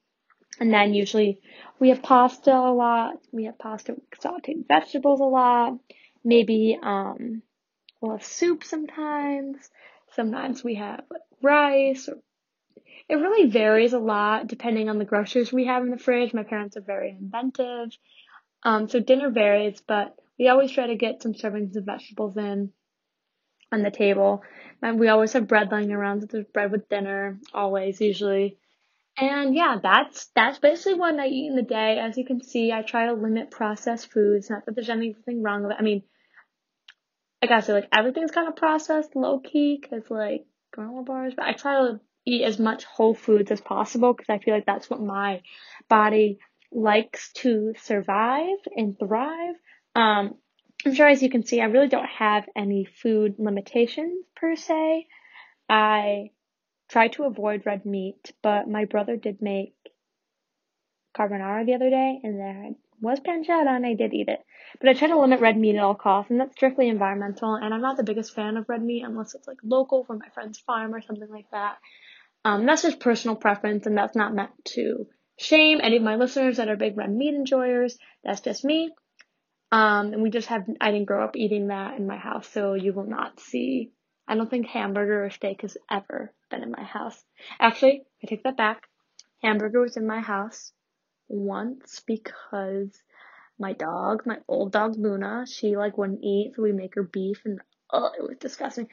And 0.61 0.73
then 0.73 0.95
usually 0.95 1.41
we 1.79 1.91
have 1.91 2.03
pasta 2.03 2.53
a 2.53 2.73
lot. 2.73 3.15
We 3.33 3.45
have 3.45 3.59
pasta 3.59 3.95
with 3.95 4.21
sauteed 4.21 4.67
vegetables 4.67 5.21
a 5.21 5.25
lot. 5.25 5.79
Maybe 6.25 6.79
um 6.83 7.43
we'll 8.01 8.17
have 8.17 8.25
soup 8.25 8.65
sometimes. 8.65 9.71
Sometimes 10.15 10.65
we 10.65 10.77
have 10.77 11.05
rice. 11.43 12.09
Or... 12.09 12.19
It 13.09 13.17
really 13.17 13.49
varies 13.49 13.93
a 13.93 13.99
lot 13.99 14.47
depending 14.47 14.89
on 14.89 14.99
the 14.99 15.05
groceries 15.05 15.53
we 15.53 15.67
have 15.67 15.83
in 15.83 15.91
the 15.91 15.99
fridge. 15.99 16.35
My 16.35 16.43
parents 16.43 16.77
are 16.77 16.83
very 16.83 17.11
inventive. 17.11 17.97
Um, 18.65 18.89
so 18.89 19.01
dinner 19.01 19.31
varies, 19.31 19.81
but 19.87 20.17
we 20.39 20.49
always 20.49 20.73
try 20.73 20.89
to 20.89 20.97
get 20.97 21.23
some 21.23 21.35
servings 21.35 21.77
of 21.77 21.85
vegetables 21.85 22.37
in 22.37 22.73
on 23.71 23.83
the 23.83 23.91
table. 23.91 24.43
And 24.83 24.99
we 24.99 25.09
always 25.09 25.33
have 25.33 25.49
bread 25.49 25.71
lying 25.71 25.93
around, 25.93 26.21
so 26.21 26.27
there's 26.27 26.47
bread 26.47 26.73
with 26.73 26.89
dinner, 26.89 27.39
always, 27.55 28.01
usually. 28.01 28.59
And 29.21 29.55
yeah, 29.55 29.79
that's 29.83 30.29
that's 30.35 30.59
basically 30.59 30.95
what 30.95 31.19
I 31.19 31.27
eat 31.27 31.49
in 31.49 31.57
the 31.57 31.63
day. 31.63 31.99
As 31.99 32.17
you 32.17 32.25
can 32.25 32.43
see, 32.43 32.71
I 32.71 32.83
try 32.83 33.07
to 33.07 33.15
limit 33.15 33.51
processed 33.51 34.13
foods. 34.13 34.49
Not 34.49 34.65
that 34.67 34.77
there's 34.77 34.89
anything 34.89 35.43
wrong 35.43 35.63
with 35.63 35.73
it. 35.73 35.77
I 35.79 35.83
mean, 35.83 36.03
I 37.43 37.47
gotta 37.47 37.63
say, 37.63 37.73
like 37.73 37.89
everything's 37.93 38.31
kind 38.31 38.47
of 38.47 38.55
processed, 38.55 39.17
low 39.17 39.41
key, 39.41 39.83
cause 39.89 40.03
like 40.09 40.47
granola 40.77 41.05
bars. 41.05 41.35
But 41.37 41.47
I 41.47 41.53
try 41.53 41.75
to 41.75 42.01
eat 42.25 42.45
as 42.45 42.61
much 42.61 42.85
whole 42.85 43.15
foods 43.15 43.51
as 43.51 43.61
possible 43.61 44.13
because 44.13 44.29
I 44.29 44.39
feel 44.39 44.55
like 44.55 44.67
that's 44.67 44.89
what 44.89 45.01
my 45.01 45.43
body 45.89 46.39
likes 46.71 47.33
to 47.33 47.75
survive 47.83 48.59
and 48.77 48.97
thrive. 48.99 49.55
Um, 49.97 50.35
I'm 50.87 50.95
sure 50.95 51.09
as 51.09 51.23
you 51.23 51.31
can 51.31 51.45
see, 51.45 51.61
I 51.61 51.65
really 51.65 51.89
don't 51.89 52.09
have 52.09 52.47
any 52.55 52.85
food 52.85 53.35
limitations 53.39 54.25
per 54.37 54.55
se. 54.55 55.07
I 55.69 56.31
try 56.89 57.09
to 57.09 57.25
avoid 57.25 57.67
red 57.67 57.85
meat, 57.85 58.33
but 58.43 58.69
my 58.69 58.85
brother 58.85 59.17
did 59.17 59.43
make 59.43 59.75
carbonara 61.17 61.67
the 61.67 61.75
other 61.75 61.91
day, 61.91 62.21
and 62.23 62.39
there 62.39 62.71
was 63.01 63.21
pancetta, 63.21 63.69
and 63.69 63.87
I 63.87 63.95
did 63.95 64.15
eat 64.15 64.29
it. 64.29 64.41
But 64.81 64.91
I 64.91 64.95
try 64.95 65.09
to 65.09 65.19
limit 65.19 65.41
red 65.41 65.57
meat 65.57 65.77
at 65.77 65.83
all 65.83 65.95
costs, 65.95 66.31
and 66.31 66.41
that's 66.41 66.53
strictly 66.53 66.89
environmental. 66.89 67.55
And 67.55 67.73
I'm 67.73 67.81
not 67.81 67.97
the 67.97 68.05
biggest 68.05 68.35
fan 68.35 68.57
of 68.57 68.69
red 68.69 68.83
meat 68.83 69.05
unless 69.05 69.35
it's 69.35 69.47
like 69.47 69.59
local 69.63 70.05
from 70.05 70.19
my 70.19 70.29
friend's 70.35 70.59
farm 70.59 70.95
or 70.95 71.01
something 71.01 71.31
like 71.31 71.51
that. 71.53 71.77
Um, 72.45 72.67
that's 72.67 72.83
just 72.83 73.01
personal 73.01 73.37
preference, 73.37 73.87
and 73.87 73.97
that's 73.97 74.17
not 74.17 74.35
meant 74.35 74.51
to 74.77 75.07
shame 75.39 75.81
any 75.83 75.97
of 75.97 76.03
my 76.03 76.17
listeners 76.17 76.57
that 76.57 76.69
are 76.69 76.77
big 76.77 76.97
red 76.97 77.13
meat 77.13 77.35
enjoyers. 77.35 77.99
That's 78.25 78.41
just 78.41 78.65
me. 78.65 78.91
Um, 79.71 80.13
and 80.15 80.23
we 80.23 80.31
just 80.31 80.49
have, 80.49 80.65
I 80.81 80.91
didn't 80.91 81.07
grow 81.07 81.25
up 81.25 81.37
eating 81.37 81.69
that 81.69 81.99
in 81.99 82.07
my 82.07 82.17
house, 82.17 82.49
so 82.49 82.75
you 82.75 82.93
will 82.93 83.07
not 83.09 83.39
see 83.39 83.93
I 84.29 84.35
don't 84.35 84.51
think 84.51 84.67
hamburger 84.67 85.25
or 85.25 85.31
steak 85.31 85.63
has 85.63 85.77
ever 85.91 86.33
been 86.51 86.63
in 86.63 86.71
my 86.71 86.83
house. 86.83 87.25
Actually, 87.59 88.05
I 88.23 88.27
take 88.27 88.45
that 88.45 88.57
back. 88.57 88.87
Hamburger 89.43 89.81
was 89.81 89.97
in 89.97 90.07
my 90.07 90.21
house 90.21 90.73
once 91.29 92.03
because 92.07 92.91
my 93.59 93.73
dog, 93.73 94.27
my 94.27 94.39
old 94.47 94.73
dog 94.73 94.97
Luna, 94.97 95.47
she 95.51 95.77
like 95.77 95.97
wouldn't 95.97 96.23
eat, 96.23 96.53
so 96.55 96.63
we 96.63 96.73
make 96.73 96.95
her 96.95 97.03
beef 97.03 97.43
and 97.45 97.61
oh, 97.91 98.11
it 98.17 98.23
was 98.23 98.37
disgusting. 98.39 98.89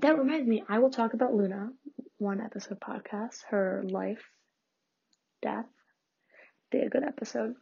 That 0.00 0.18
reminds 0.18 0.48
me, 0.48 0.64
I 0.68 0.80
will 0.80 0.90
talk 0.90 1.14
about 1.14 1.34
Luna 1.34 1.70
one 2.18 2.40
episode 2.40 2.80
podcast, 2.80 3.44
her 3.48 3.82
life, 3.88 4.22
death. 5.40 5.66
Be 6.70 6.78
a 6.80 6.90
good 6.90 7.02
episode. 7.02 7.54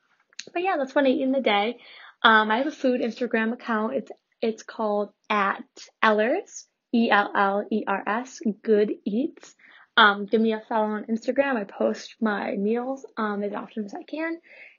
But 0.53 0.63
yeah, 0.63 0.77
that's 0.77 0.95
what 0.95 1.05
I 1.05 1.09
eat 1.09 1.23
in 1.23 1.33
the 1.33 1.41
day. 1.41 1.79
Um, 2.23 2.51
I 2.51 2.59
have 2.59 2.67
a 2.67 2.73
food 2.73 3.01
Instagram 3.01 3.53
account. 3.53 3.95
It's 3.95 4.11
it's 4.41 4.63
called 4.63 5.11
at 5.31 5.65
Ellers. 6.03 6.67
E 6.95 7.11
L 7.11 7.30
L 7.35 7.64
E 7.71 7.85
R 7.87 8.02
S, 8.07 8.40
Good 8.62 8.92
Eats. 9.04 9.54
Um, 9.97 10.26
give 10.26 10.40
me 10.40 10.52
a 10.52 10.62
follow 10.68 10.87
on 10.87 11.04
Instagram. 11.04 11.57
I 11.57 11.64
post 11.64 12.14
my 12.21 12.52
meals 12.57 13.04
um, 13.16 13.42
as 13.42 13.52
often 13.52 13.85
as 13.85 13.95
I 13.95 14.04
can. 14.04 14.38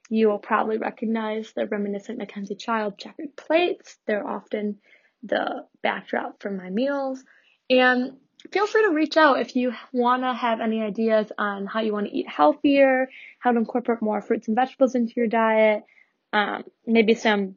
you 0.10 0.28
will 0.28 0.40
probably 0.40 0.78
recognize 0.78 1.52
the 1.54 1.68
reminiscent 1.68 2.18
Mackenzie 2.18 2.56
Child 2.56 2.98
checkered 2.98 3.36
plates. 3.36 3.98
They're 4.08 4.28
often 4.28 4.80
the 5.24 5.66
backdrop 5.84 6.42
for 6.42 6.50
my 6.50 6.70
meals. 6.70 7.24
And 7.70 8.18
feel 8.52 8.66
free 8.66 8.84
to 8.84 8.94
reach 8.94 9.18
out 9.18 9.42
if 9.42 9.56
you 9.56 9.74
want 9.92 10.24
to 10.24 10.34
have 10.34 10.62
any 10.62 10.82
ideas 10.82 11.32
on 11.38 11.68
how 11.68 11.82
you 11.82 11.94
want 11.94 12.08
to 12.08 12.16
eat 12.16 12.28
healthier, 12.28 13.10
how 13.40 13.52
to 13.52 13.60
incorporate 13.60 14.02
more 14.02 14.22
fruits 14.22 14.48
and 14.48 14.56
vegetables 14.56 14.96
into 14.96 15.14
your 15.16 15.28
diet, 15.28 15.84
um, 16.34 16.64
maybe 16.88 17.14
some 17.14 17.56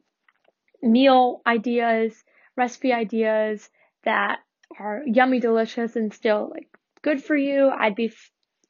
meal 0.81 1.41
ideas, 1.47 2.13
recipe 2.55 2.93
ideas 2.93 3.67
that 4.05 4.39
are 4.79 5.03
yummy, 5.05 5.39
delicious, 5.39 5.95
and 5.95 6.13
still 6.13 6.49
like 6.51 6.67
good 7.01 7.23
for 7.23 7.35
you. 7.35 7.69
I'd 7.69 7.95
be 7.95 8.11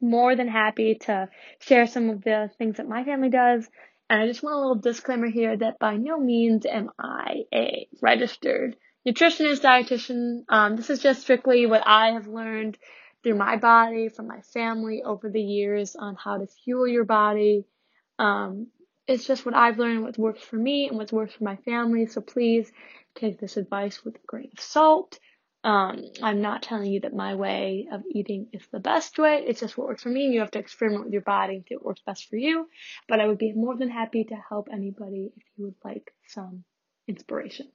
more 0.01 0.35
than 0.35 0.47
happy 0.47 0.95
to 0.95 1.29
share 1.59 1.87
some 1.87 2.09
of 2.09 2.23
the 2.23 2.49
things 2.57 2.77
that 2.77 2.87
my 2.87 3.03
family 3.03 3.29
does. 3.29 3.67
And 4.09 4.21
I 4.21 4.27
just 4.27 4.43
want 4.43 4.55
a 4.55 4.59
little 4.59 4.75
disclaimer 4.75 5.27
here 5.27 5.55
that 5.55 5.79
by 5.79 5.95
no 5.95 6.19
means 6.19 6.65
am 6.65 6.89
I 6.99 7.43
a 7.53 7.87
registered 8.01 8.75
nutritionist, 9.07 9.61
dietitian. 9.61 10.43
Um, 10.49 10.75
this 10.75 10.89
is 10.89 10.99
just 10.99 11.21
strictly 11.21 11.65
what 11.65 11.83
I 11.85 12.11
have 12.11 12.27
learned 12.27 12.77
through 13.23 13.35
my 13.35 13.55
body, 13.55 14.09
from 14.09 14.27
my 14.27 14.41
family 14.41 15.01
over 15.03 15.29
the 15.29 15.41
years 15.41 15.95
on 15.95 16.15
how 16.15 16.37
to 16.37 16.47
fuel 16.47 16.87
your 16.87 17.05
body. 17.05 17.65
Um, 18.19 18.67
it's 19.07 19.25
just 19.25 19.45
what 19.45 19.55
I've 19.55 19.79
learned, 19.79 20.03
what 20.03 20.17
works 20.17 20.41
for 20.41 20.55
me, 20.55 20.88
and 20.88 20.98
what's 20.98 21.12
worked 21.12 21.33
for 21.33 21.43
my 21.43 21.57
family. 21.57 22.05
So 22.05 22.22
please 22.22 22.72
take 23.15 23.39
this 23.39 23.57
advice 23.57 24.03
with 24.03 24.15
a 24.15 24.25
grain 24.27 24.50
of 24.55 24.63
salt. 24.63 25.19
Um, 25.65 26.03
I'm 26.22 26.41
not 26.41 26.62
telling 26.62 26.91
you 26.91 27.01
that 27.01 27.15
my 27.15 27.36
way 27.36 27.88
of 27.91 28.03
eating 28.10 28.48
is 28.51 28.63
the 28.72 28.79
best 28.79 29.17
way. 29.17 29.43
It's 29.48 29.62
just 29.62 29.77
what 29.77 29.88
works 29.88 30.03
for 30.03 30.10
me. 30.10 30.25
And 30.25 30.33
you 30.33 30.41
have 30.41 30.51
to 30.51 30.60
experiment 30.60 31.05
with 31.05 31.13
your 31.13 31.22
body 31.22 31.63
see 31.67 31.75
what 31.75 31.86
works 31.86 32.01
best 32.05 32.29
for 32.29 32.36
you. 32.36 32.67
But 33.07 33.22
I 33.22 33.27
would 33.27 33.38
be 33.38 33.53
more 33.53 33.77
than 33.77 33.89
happy 33.89 34.25
to 34.25 34.36
help 34.50 34.67
anybody 34.72 35.31
if 35.36 35.43
you 35.55 35.65
would 35.65 35.75
like 35.83 36.13
some 36.27 36.65
inspiration. 37.07 37.69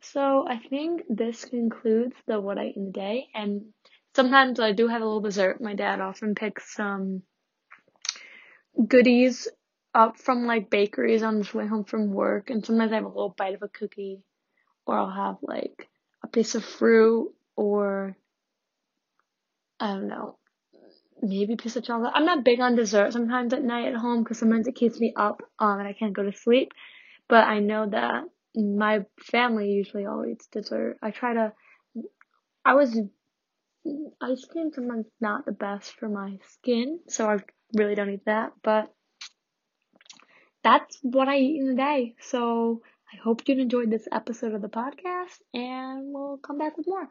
So 0.00 0.46
I 0.48 0.58
think 0.58 1.02
this 1.08 1.44
concludes 1.44 2.16
the 2.26 2.40
what 2.40 2.58
I 2.58 2.66
eat 2.66 2.76
in 2.76 2.86
the 2.86 2.92
day. 2.92 3.28
And 3.34 3.66
sometimes 4.16 4.58
I 4.58 4.72
do 4.72 4.88
have 4.88 5.00
a 5.00 5.04
little 5.04 5.20
dessert. 5.20 5.60
My 5.60 5.74
dad 5.74 6.00
often 6.00 6.34
picks 6.34 6.74
some 6.74 7.22
goodies 8.88 9.46
up 9.94 10.18
from 10.18 10.46
like 10.46 10.70
bakeries 10.70 11.22
on 11.22 11.36
his 11.36 11.52
way 11.52 11.66
home 11.66 11.84
from 11.84 12.12
work. 12.12 12.50
And 12.50 12.64
sometimes 12.64 12.92
I 12.92 12.96
have 12.96 13.04
a 13.04 13.08
little 13.08 13.34
bite 13.36 13.54
of 13.54 13.62
a 13.62 13.68
cookie 13.68 14.22
or 14.86 14.96
I'll 14.96 15.10
have 15.10 15.36
like 15.42 15.88
a 16.22 16.28
piece 16.28 16.54
of 16.54 16.64
fruit 16.64 17.34
or 17.56 18.16
I 19.80 19.94
don't 19.94 20.08
know, 20.08 20.38
maybe 21.20 21.56
piece 21.56 21.76
of 21.76 21.84
chocolate. 21.84 22.12
I'm 22.14 22.24
not 22.24 22.44
big 22.44 22.60
on 22.60 22.76
dessert 22.76 23.12
sometimes 23.12 23.52
at 23.52 23.62
night 23.62 23.88
at 23.88 23.96
home 23.96 24.22
because 24.22 24.38
sometimes 24.38 24.68
it 24.68 24.76
keeps 24.76 25.00
me 25.00 25.12
up 25.16 25.42
um, 25.58 25.78
and 25.80 25.88
I 25.88 25.92
can't 25.92 26.12
go 26.12 26.22
to 26.22 26.32
sleep. 26.32 26.72
But 27.28 27.44
I 27.44 27.60
know 27.60 27.88
that 27.88 28.24
my 28.54 29.04
family 29.20 29.70
usually 29.72 30.06
all 30.06 30.26
eats 30.26 30.46
dessert. 30.46 30.98
I 31.02 31.10
try 31.10 31.34
to. 31.34 31.52
I 32.64 32.74
was 32.74 32.96
ice 34.20 34.44
cream 34.44 34.70
sometimes 34.72 35.06
not 35.20 35.44
the 35.44 35.52
best 35.52 35.92
for 35.92 36.08
my 36.08 36.38
skin, 36.52 37.00
so 37.08 37.28
I 37.28 37.38
really 37.74 37.94
don't 37.94 38.10
eat 38.10 38.24
that. 38.26 38.52
But 38.62 38.92
that's 40.62 40.98
what 41.02 41.28
I 41.28 41.38
eat 41.38 41.60
in 41.60 41.70
a 41.70 41.76
day. 41.76 42.14
So 42.20 42.82
I 43.12 43.16
hope 43.16 43.42
you 43.46 43.58
enjoyed 43.58 43.90
this 43.90 44.08
episode 44.10 44.54
of 44.54 44.62
the 44.62 44.68
podcast, 44.68 45.38
and 45.52 46.12
we'll 46.12 46.38
come 46.38 46.58
back 46.58 46.76
with 46.76 46.86
more. 46.86 47.08